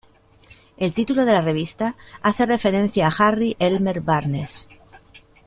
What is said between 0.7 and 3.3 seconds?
El título de la revista hace referencia a